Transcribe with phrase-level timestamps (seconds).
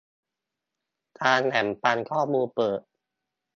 [1.21, 2.79] การแบ่งปันข้อมูลเปิด